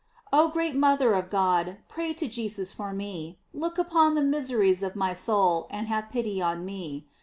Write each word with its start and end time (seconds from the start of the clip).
Oh 0.33 0.47
great 0.47 0.73
mother 0.75 1.13
of 1.13 1.29
God, 1.29 1.77
pray 1.87 2.11
to 2.15 2.27
Jesus 2.27 2.71
for 2.73 2.91
me. 2.91 3.37
Look 3.53 3.77
upon 3.77 4.15
the 4.15 4.23
miseries 4.23 4.81
of 4.81 4.95
my 4.95 5.13
soul, 5.13 5.67
and 5.69 5.85
have 5.89 6.09
pity 6.09 6.41
on 6.41 6.65
me. 6.65 7.05